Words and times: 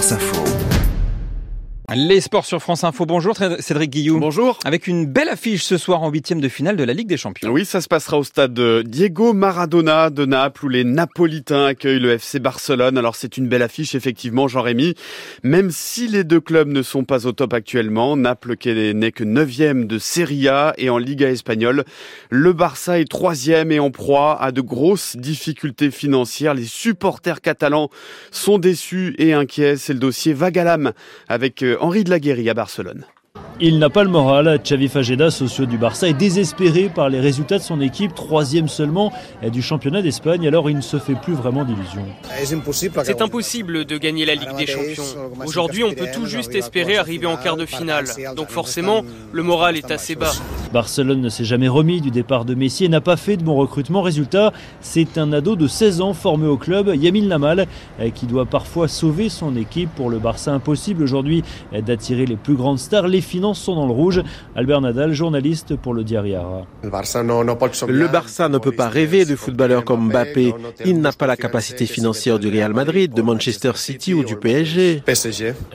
France 0.00 0.12
Info. 0.12 0.89
Les 1.92 2.20
sports 2.20 2.44
sur 2.44 2.62
France 2.62 2.84
Info. 2.84 3.04
Bonjour 3.04 3.36
Cédric 3.58 3.90
Guillou. 3.90 4.20
Bonjour. 4.20 4.60
Avec 4.64 4.86
une 4.86 5.06
belle 5.06 5.28
affiche 5.28 5.64
ce 5.64 5.76
soir 5.76 6.04
en 6.04 6.10
huitième 6.10 6.40
de 6.40 6.48
finale 6.48 6.76
de 6.76 6.84
la 6.84 6.92
Ligue 6.92 7.08
des 7.08 7.16
Champions. 7.16 7.50
Oui, 7.50 7.64
ça 7.64 7.80
se 7.80 7.88
passera 7.88 8.16
au 8.16 8.22
stade 8.22 8.60
Diego 8.84 9.32
Maradona 9.32 10.10
de 10.10 10.24
Naples 10.24 10.66
où 10.66 10.68
les 10.68 10.84
Napolitains 10.84 11.64
accueillent 11.64 11.98
le 11.98 12.12
FC 12.12 12.38
Barcelone. 12.38 12.96
Alors 12.96 13.16
c'est 13.16 13.36
une 13.36 13.48
belle 13.48 13.62
affiche 13.62 13.96
effectivement, 13.96 14.46
Jean-Rémy. 14.46 14.94
Même 15.42 15.72
si 15.72 16.06
les 16.06 16.22
deux 16.22 16.40
clubs 16.40 16.68
ne 16.68 16.82
sont 16.82 17.02
pas 17.02 17.26
au 17.26 17.32
top 17.32 17.54
actuellement, 17.54 18.16
Naples 18.16 18.56
qui 18.56 18.72
n'est 18.94 19.10
que 19.10 19.24
neuvième 19.24 19.86
de 19.86 19.98
Serie 19.98 20.46
A 20.46 20.74
et 20.78 20.90
en 20.90 20.98
Liga 20.98 21.28
espagnole, 21.28 21.84
le 22.28 22.52
Barça 22.52 23.00
est 23.00 23.10
troisième 23.10 23.72
et 23.72 23.80
en 23.80 23.90
proie 23.90 24.40
à 24.40 24.52
de 24.52 24.60
grosses 24.60 25.16
difficultés 25.16 25.90
financières. 25.90 26.54
Les 26.54 26.66
supporters 26.66 27.40
catalans 27.40 27.90
sont 28.30 28.58
déçus 28.58 29.16
et 29.18 29.32
inquiets. 29.32 29.76
C'est 29.76 29.94
le 29.94 29.98
dossier 29.98 30.34
Vagalam 30.34 30.92
avec 31.28 31.64
euh, 31.64 31.78
Henri 31.80 32.04
de 32.04 32.10
la 32.10 32.20
Guéry 32.20 32.48
à 32.50 32.54
Barcelone. 32.54 33.04
Il 33.62 33.78
n'a 33.78 33.90
pas 33.90 34.04
le 34.04 34.10
moral. 34.10 34.60
Xavi 34.62 34.88
Fageda, 34.88 35.30
socio 35.30 35.66
du 35.66 35.76
Barça, 35.76 36.08
est 36.08 36.14
désespéré 36.14 36.88
par 36.88 37.10
les 37.10 37.20
résultats 37.20 37.58
de 37.58 37.62
son 37.62 37.80
équipe, 37.80 38.14
troisième 38.14 38.68
seulement 38.68 39.12
du 39.42 39.60
championnat 39.60 40.00
d'Espagne, 40.00 40.46
alors 40.46 40.70
il 40.70 40.76
ne 40.76 40.82
se 40.82 40.98
fait 40.98 41.14
plus 41.14 41.34
vraiment 41.34 41.64
d'illusions. 41.64 42.06
C'est 43.04 43.20
impossible 43.20 43.84
de 43.84 43.98
gagner 43.98 44.24
la 44.24 44.34
Ligue 44.34 44.56
des 44.56 44.66
Champions. 44.66 45.04
Aujourd'hui, 45.44 45.84
on 45.84 45.92
peut 45.92 46.08
tout 46.12 46.26
juste 46.26 46.54
espérer 46.54 46.96
arriver 46.96 47.26
en 47.26 47.36
quart 47.36 47.56
de 47.56 47.66
finale. 47.66 48.06
Donc 48.34 48.48
forcément, 48.48 49.02
le 49.32 49.42
moral 49.42 49.76
est 49.76 49.90
assez 49.90 50.14
bas. 50.14 50.32
Barcelone 50.72 51.20
ne 51.20 51.28
s'est 51.28 51.44
jamais 51.44 51.68
remis 51.68 52.00
du 52.00 52.10
départ 52.10 52.44
de 52.44 52.54
Messi 52.54 52.84
et 52.84 52.88
n'a 52.88 53.00
pas 53.00 53.16
fait 53.16 53.36
de 53.36 53.42
bon 53.42 53.56
recrutement. 53.56 54.02
Résultat, 54.02 54.52
c'est 54.80 55.18
un 55.18 55.32
ado 55.32 55.56
de 55.56 55.66
16 55.66 56.00
ans 56.00 56.14
formé 56.14 56.46
au 56.46 56.56
club, 56.56 56.92
Yamin 56.94 57.26
Lamal, 57.26 57.66
qui 58.14 58.26
doit 58.26 58.46
parfois 58.46 58.88
sauver 58.88 59.28
son 59.28 59.56
équipe. 59.56 59.90
Pour 59.96 60.10
le 60.10 60.18
Barça, 60.18 60.52
impossible 60.52 61.02
aujourd'hui 61.02 61.42
d'attirer 61.72 62.26
les 62.26 62.36
plus 62.36 62.54
grandes 62.54 62.78
stars. 62.78 63.08
Les 63.08 63.20
finances 63.20 63.60
sont 63.60 63.74
dans 63.74 63.86
le 63.86 63.92
rouge. 63.92 64.22
Albert 64.54 64.80
Nadal, 64.80 65.12
journaliste 65.12 65.76
pour 65.76 65.94
le 65.94 66.04
Diariara. 66.04 66.66
Le 66.82 66.90
Barça 68.08 68.48
ne 68.48 68.58
peut 68.58 68.72
pas 68.72 68.88
rêver 68.88 69.24
de 69.24 69.36
footballeurs 69.36 69.84
comme 69.84 70.08
Mbappé. 70.08 70.54
Il 70.84 71.00
n'a 71.00 71.12
pas 71.12 71.26
la 71.26 71.36
capacité 71.36 71.86
financière 71.86 72.38
du 72.38 72.48
Real 72.48 72.72
Madrid, 72.72 73.12
de 73.12 73.22
Manchester 73.22 73.72
City 73.74 74.14
ou 74.14 74.24
du 74.24 74.36
PSG. 74.36 75.02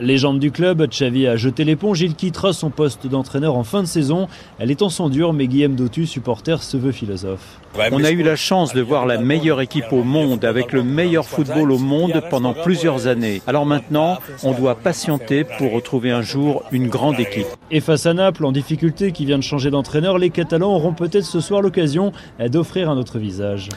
Légende 0.00 0.38
du 0.40 0.50
club, 0.50 0.88
Xavi 0.88 1.26
a 1.26 1.36
jeté 1.36 1.64
l'éponge. 1.64 2.00
Il 2.00 2.14
quittera 2.14 2.52
son 2.52 2.70
poste 2.70 3.06
d'entraîneur 3.06 3.56
en 3.56 3.64
fin 3.64 3.82
de 3.82 3.88
saison. 3.88 4.28
Elle 4.58 4.70
est 4.70 4.82
en 4.82 4.85
son 4.88 5.08
dur, 5.08 5.32
mais 5.32 5.46
Guillaume 5.46 5.74
Dotu, 5.74 6.06
supporter, 6.06 6.62
se 6.62 6.76
veut 6.76 6.92
philosophe. 6.92 7.60
On 7.92 8.04
a 8.04 8.10
eu 8.10 8.22
la 8.22 8.36
chance 8.36 8.72
de 8.72 8.80
voir 8.80 9.06
la 9.06 9.18
meilleure 9.18 9.60
équipe 9.60 9.92
au 9.92 10.02
monde 10.02 10.44
avec 10.44 10.72
le 10.72 10.82
meilleur 10.82 11.26
football 11.26 11.70
au 11.70 11.78
monde 11.78 12.22
pendant 12.30 12.54
plusieurs 12.54 13.06
années. 13.06 13.42
Alors 13.46 13.66
maintenant, 13.66 14.18
on 14.42 14.52
doit 14.52 14.74
patienter 14.74 15.44
pour 15.44 15.72
retrouver 15.72 16.10
un 16.10 16.22
jour 16.22 16.62
une 16.72 16.88
grande 16.88 17.20
équipe. 17.20 17.46
Et 17.70 17.80
face 17.80 18.06
à 18.06 18.14
Naples, 18.14 18.46
en 18.46 18.52
difficulté, 18.52 19.12
qui 19.12 19.26
vient 19.26 19.38
de 19.38 19.42
changer 19.42 19.70
d'entraîneur, 19.70 20.18
les 20.18 20.30
Catalans 20.30 20.74
auront 20.74 20.94
peut-être 20.94 21.26
ce 21.26 21.40
soir 21.40 21.60
l'occasion 21.60 22.12
d'offrir 22.38 22.88
un 22.88 22.96
autre 22.96 23.18
visage. 23.18 23.68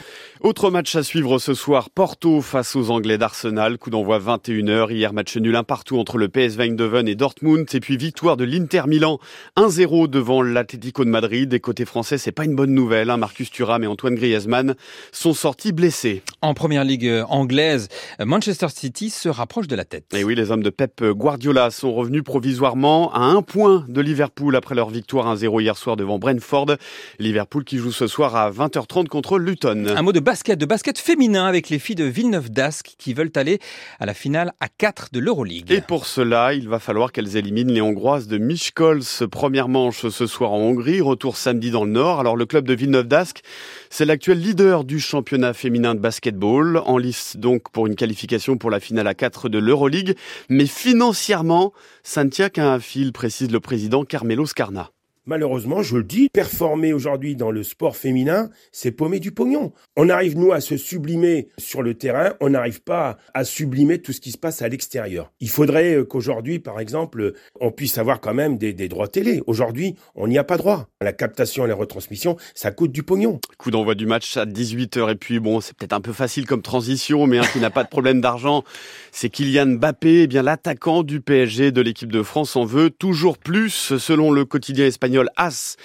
Autre 0.42 0.70
match 0.70 0.96
à 0.96 1.02
suivre 1.02 1.38
ce 1.38 1.52
soir, 1.52 1.90
Porto 1.90 2.40
face 2.40 2.74
aux 2.74 2.90
Anglais 2.90 3.18
d'Arsenal, 3.18 3.76
coup 3.76 3.90
d'envoi 3.90 4.18
21h, 4.18 4.90
hier 4.90 5.12
match 5.12 5.36
nul 5.36 5.54
un 5.54 5.64
partout 5.64 5.98
entre 5.98 6.16
le 6.16 6.30
PSV 6.30 6.64
Eindhoven 6.64 7.06
et 7.08 7.14
Dortmund, 7.14 7.66
et 7.74 7.80
puis 7.80 7.98
victoire 7.98 8.38
de 8.38 8.44
l'Inter 8.44 8.84
Milan 8.86 9.18
1-0 9.58 10.08
devant 10.08 10.40
l'Atlético 10.40 10.99
de 11.04 11.10
Madrid, 11.10 11.52
et 11.52 11.60
côté 11.60 11.84
français 11.84 12.18
c'est 12.18 12.32
pas 12.32 12.44
une 12.44 12.54
bonne 12.54 12.74
nouvelle, 12.74 13.10
hein. 13.10 13.16
Marcus 13.16 13.50
Thuram 13.50 13.84
et 13.84 13.86
Antoine 13.86 14.14
Griezmann 14.14 14.74
sont 15.12 15.34
sortis 15.34 15.72
blessés. 15.72 16.22
En 16.42 16.54
première 16.54 16.84
ligue 16.84 17.10
anglaise, 17.28 17.88
Manchester 18.18 18.68
City 18.68 19.10
se 19.10 19.28
rapproche 19.28 19.68
de 19.68 19.76
la 19.76 19.84
tête. 19.84 20.04
Et 20.14 20.24
oui, 20.24 20.34
les 20.34 20.50
hommes 20.50 20.62
de 20.62 20.70
Pep 20.70 21.02
Guardiola 21.04 21.70
sont 21.70 21.92
revenus 21.92 22.22
provisoirement 22.22 23.12
à 23.12 23.20
un 23.20 23.42
point 23.42 23.84
de 23.88 24.00
Liverpool 24.00 24.56
après 24.56 24.74
leur 24.74 24.90
victoire 24.90 25.34
1-0 25.34 25.60
hier 25.60 25.76
soir 25.76 25.96
devant 25.96 26.18
Brentford. 26.18 26.76
Liverpool 27.18 27.64
qui 27.64 27.78
joue 27.78 27.92
ce 27.92 28.06
soir 28.06 28.36
à 28.36 28.50
20h30 28.50 29.06
contre 29.06 29.38
Luton. 29.38 29.86
Un 29.96 30.02
mot 30.02 30.12
de 30.12 30.20
basket, 30.20 30.58
de 30.58 30.66
basket 30.66 30.98
féminin 30.98 31.46
avec 31.46 31.68
les 31.70 31.78
filles 31.78 31.96
de 31.96 32.04
Villeneuve 32.04 32.50
d'Ascq 32.50 32.94
qui 32.98 33.14
veulent 33.14 33.32
aller 33.36 33.58
à 33.98 34.06
la 34.06 34.14
finale 34.14 34.52
à 34.60 34.68
4 34.68 35.08
de 35.12 35.20
l'Euroleague. 35.20 35.70
Et 35.70 35.80
pour 35.80 36.06
cela, 36.06 36.54
il 36.54 36.68
va 36.68 36.78
falloir 36.78 37.12
qu'elles 37.12 37.36
éliminent 37.36 37.72
les 37.72 37.80
Hongroises 37.80 38.26
de 38.26 38.38
Miskolc. 38.38 39.26
Première 39.30 39.68
manche 39.68 40.08
ce 40.08 40.26
soir 40.26 40.52
en 40.52 40.58
Hongrie, 40.58 40.89
retour 41.00 41.36
samedi 41.36 41.70
dans 41.70 41.84
le 41.84 41.92
Nord. 41.92 42.18
Alors 42.18 42.36
le 42.36 42.46
club 42.46 42.66
de 42.66 42.74
Villeneuve 42.74 43.06
d'Ascq, 43.06 43.42
c'est 43.90 44.04
l'actuel 44.04 44.40
leader 44.40 44.82
du 44.82 44.98
championnat 44.98 45.52
féminin 45.52 45.94
de 45.94 46.00
basketball, 46.00 46.78
en 46.78 46.98
lice 46.98 47.36
donc 47.36 47.70
pour 47.70 47.86
une 47.86 47.94
qualification 47.94 48.58
pour 48.58 48.70
la 48.70 48.80
finale 48.80 49.06
à 49.06 49.14
4 49.14 49.48
de 49.48 49.58
l'Euroleague. 49.58 50.16
Mais 50.48 50.66
financièrement, 50.66 51.72
ça 52.02 52.24
ne 52.24 52.30
tient 52.30 52.48
qu'à 52.48 52.72
un 52.72 52.80
fil, 52.80 53.12
précise 53.12 53.52
le 53.52 53.60
président 53.60 54.04
Carmelo 54.04 54.46
Scarna. 54.46 54.90
Malheureusement, 55.26 55.82
je 55.82 55.98
le 55.98 56.02
dis, 56.02 56.30
performer 56.32 56.94
aujourd'hui 56.94 57.36
dans 57.36 57.50
le 57.50 57.62
sport 57.62 57.94
féminin, 57.94 58.48
c'est 58.72 58.90
paumer 58.90 59.20
du 59.20 59.32
pognon. 59.32 59.72
On 59.94 60.08
arrive, 60.08 60.38
nous, 60.38 60.52
à 60.52 60.62
se 60.62 60.78
sublimer 60.78 61.48
sur 61.58 61.82
le 61.82 61.92
terrain, 61.92 62.32
on 62.40 62.48
n'arrive 62.48 62.82
pas 62.82 63.18
à 63.34 63.44
sublimer 63.44 64.00
tout 64.00 64.14
ce 64.14 64.20
qui 64.22 64.32
se 64.32 64.38
passe 64.38 64.62
à 64.62 64.68
l'extérieur. 64.68 65.30
Il 65.38 65.50
faudrait 65.50 65.96
euh, 65.96 66.04
qu'aujourd'hui, 66.04 66.58
par 66.58 66.80
exemple, 66.80 67.34
on 67.60 67.70
puisse 67.70 67.98
avoir 67.98 68.20
quand 68.20 68.32
même 68.32 68.56
des, 68.56 68.72
droits 68.88 69.08
télé. 69.08 69.42
Aujourd'hui, 69.46 69.94
on 70.14 70.26
n'y 70.26 70.38
a 70.38 70.44
pas 70.44 70.56
droit. 70.56 70.88
La 71.02 71.12
captation 71.12 71.66
et 71.66 71.68
la 71.68 71.74
retransmission, 71.74 72.38
ça 72.54 72.70
coûte 72.70 72.90
du 72.90 73.02
pognon. 73.02 73.40
Coup 73.58 73.70
d'envoi 73.70 73.94
du 73.94 74.06
match 74.06 74.38
à 74.38 74.46
18h, 74.46 75.10
et 75.10 75.16
puis 75.16 75.38
bon, 75.38 75.60
c'est 75.60 75.76
peut-être 75.76 75.92
un 75.92 76.00
peu 76.00 76.14
facile 76.14 76.46
comme 76.46 76.62
transition, 76.62 77.26
mais 77.26 77.40
qui 77.52 77.60
n'a 77.60 77.70
pas 77.70 77.84
de 77.84 77.90
problème 77.90 78.22
d'argent, 78.22 78.64
c'est 79.12 79.28
Kylian 79.28 79.66
Mbappé, 79.76 80.22
eh 80.22 80.26
bien 80.26 80.42
l'attaquant 80.42 81.02
du 81.02 81.20
PSG 81.20 81.72
de 81.72 81.82
l'équipe 81.82 82.10
de 82.10 82.22
France 82.22 82.56
en 82.56 82.64
veut 82.64 82.88
toujours 82.88 83.36
plus, 83.36 83.98
selon 83.98 84.30
le 84.30 84.46
quotidien 84.46 84.86
espagnol 84.86 85.09
As. 85.36 85.76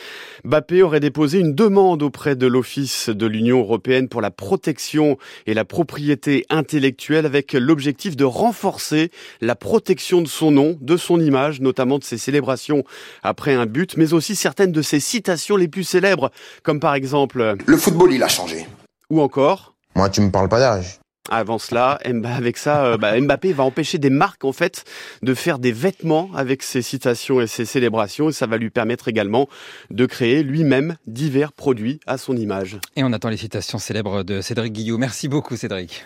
Bappé 0.43 0.83
aurait 0.83 0.99
déposé 0.99 1.39
une 1.39 1.55
demande 1.55 2.03
auprès 2.03 2.35
de 2.35 2.47
l'Office 2.47 3.09
de 3.09 3.25
l'Union 3.25 3.59
européenne 3.59 4.07
pour 4.07 4.21
la 4.21 4.31
protection 4.31 5.17
et 5.47 5.53
la 5.53 5.65
propriété 5.65 6.45
intellectuelle 6.49 7.25
avec 7.25 7.53
l'objectif 7.53 8.15
de 8.15 8.25
renforcer 8.25 9.11
la 9.41 9.55
protection 9.55 10.21
de 10.21 10.27
son 10.27 10.51
nom, 10.51 10.77
de 10.81 10.97
son 10.97 11.19
image, 11.19 11.61
notamment 11.61 11.99
de 11.99 12.03
ses 12.03 12.17
célébrations 12.17 12.83
après 13.23 13.53
un 13.53 13.65
but, 13.65 13.97
mais 13.97 14.13
aussi 14.13 14.35
certaines 14.35 14.71
de 14.71 14.81
ses 14.81 14.99
citations 14.99 15.55
les 15.55 15.67
plus 15.67 15.83
célèbres, 15.83 16.31
comme 16.63 16.79
par 16.79 16.95
exemple 16.95 17.55
Le 17.65 17.77
football, 17.77 18.13
il 18.13 18.23
a 18.23 18.27
changé. 18.27 18.67
Ou 19.09 19.21
encore 19.21 19.75
Moi, 19.95 20.09
tu 20.09 20.21
me 20.21 20.31
parles 20.31 20.49
pas 20.49 20.59
d'âge. 20.59 20.99
Avant 21.29 21.57
cela, 21.57 21.99
avec 22.23 22.57
ça, 22.57 22.85
euh, 22.85 22.97
bah, 22.97 23.19
Mbappé 23.19 23.53
va 23.53 23.63
empêcher 23.63 23.97
des 23.97 24.09
marques 24.09 24.45
en 24.45 24.51
fait 24.51 24.83
de 25.21 25.33
faire 25.33 25.59
des 25.59 25.71
vêtements 25.71 26.29
avec 26.35 26.61
ses 26.63 26.81
citations 26.81 27.41
et 27.41 27.47
ses 27.47 27.65
célébrations, 27.65 28.29
et 28.29 28.33
ça 28.33 28.45
va 28.45 28.57
lui 28.57 28.69
permettre 28.69 29.07
également 29.07 29.47
de 29.89 30.05
créer 30.05 30.43
lui-même 30.43 30.97
divers 31.07 31.53
produits 31.53 31.99
à 32.05 32.17
son 32.17 32.35
image. 32.35 32.77
Et 32.95 33.03
on 33.03 33.13
attend 33.13 33.29
les 33.29 33.37
citations 33.37 33.79
célèbres 33.79 34.23
de 34.23 34.41
Cédric 34.41 34.73
Guillot. 34.73 34.97
Merci 34.97 35.27
beaucoup, 35.27 35.55
Cédric. 35.55 36.03